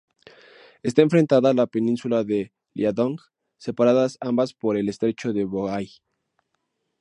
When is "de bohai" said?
5.31-5.91